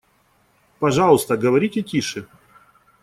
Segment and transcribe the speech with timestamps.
[0.79, 2.25] Пожалуйста, говорите тише.